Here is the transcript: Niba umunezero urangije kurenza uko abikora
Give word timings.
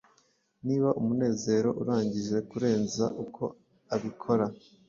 Niba 0.67 0.89
umunezero 1.01 1.69
urangije 1.81 2.37
kurenza 2.49 3.05
uko 3.23 3.43
abikora 3.95 4.45